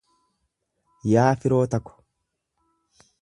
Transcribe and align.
Yaa 1.11 1.27
firoota 1.43 1.81
ko. 1.89 1.95